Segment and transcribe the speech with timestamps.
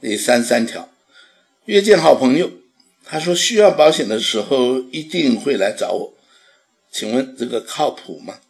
[0.00, 0.92] 第三三条，
[1.64, 2.50] 约见好朋友，
[3.04, 6.14] 他说需要保险的时候一定会来找我，
[6.90, 8.40] 请问这个靠谱吗？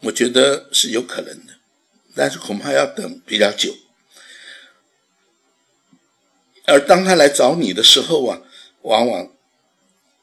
[0.00, 1.54] 我觉得是有可能的，
[2.14, 3.76] 但是恐怕要等比较久。
[6.66, 8.42] 而当他来找你的时候啊，
[8.82, 9.32] 往往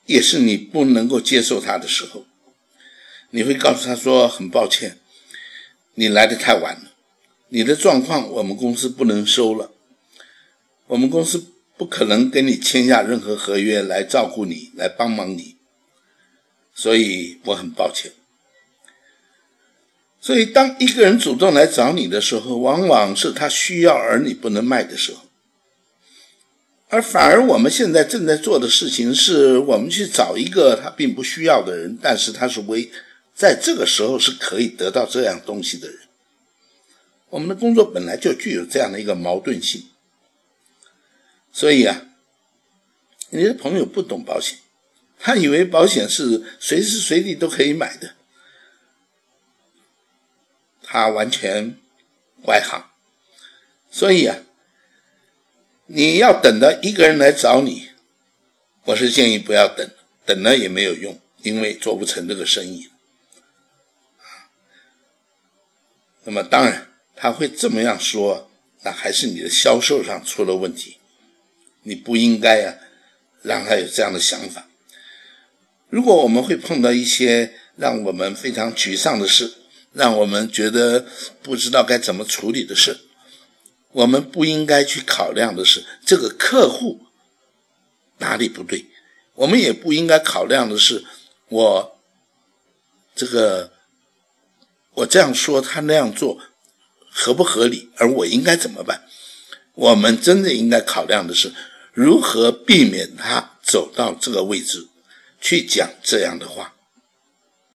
[0.06, 2.26] 也是你不能够接受他的时候。
[3.32, 4.98] 你会告诉他说：“很抱歉，
[5.96, 6.92] 你来的太晚了，
[7.50, 9.72] 你的状况我们公司不能收了，
[10.88, 11.46] 我们公司
[11.78, 15.56] 不可能跟你签下任何合约来照顾你，来帮忙你，
[16.74, 18.12] 所以我很抱歉。”
[20.20, 25.22] 所以，当一个人主动来找你的时候，往往是他需要而你不能卖的时候。
[26.90, 32.90] 而反而我们现在正在做的事情，是我们去找一个他并不需要的人，但是他是为
[33.36, 36.00] 在这个时候是可以得到这样东西的人。
[37.36, 39.90] 我们的工作本来就具有这样的一个矛盾性。
[41.52, 42.08] 所以啊，
[43.30, 44.60] 你的朋友不懂保险，
[45.20, 48.16] 他以为保险是随时随地都可以买的。
[50.82, 51.76] 他完全
[52.44, 52.90] 外行，
[53.92, 54.38] 所以啊，
[55.88, 57.90] 你要等到一个人来找你，
[58.86, 59.90] 我是建议不要等，
[60.26, 62.90] 等了也没有用，因为做不成这个生意。
[66.24, 68.50] 那么当然他会这么样说，
[68.84, 70.98] 那还是你的销售上出了问题，
[71.84, 72.76] 你不应该呀
[73.42, 74.68] 让他有这样的想法。
[75.90, 79.56] 如果我们会碰到一些让我们非常沮丧的事。
[79.96, 81.06] 让我们觉得
[81.42, 83.00] 不知道该怎么处理的事，
[83.94, 87.06] 我们不应该去考量的是这个客户
[88.18, 88.88] 哪里不对，
[89.36, 91.06] 我们也不应该考量的是
[91.48, 91.98] 我
[93.16, 93.72] 这个
[94.96, 96.42] 我这样说他那样做
[97.18, 99.06] 合不合理，而我应该怎么办？
[99.74, 101.54] 我们真正应该考量的是
[101.94, 104.88] 如何避免他走到这个位置
[105.40, 106.75] 去讲这样的话。